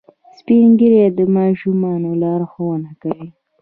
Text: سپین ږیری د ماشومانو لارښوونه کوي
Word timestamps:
سپین 0.37 0.67
ږیری 0.79 1.01
د 1.17 1.19
ماشومانو 1.35 2.09
لارښوونه 2.21 2.89
کوي 3.01 3.27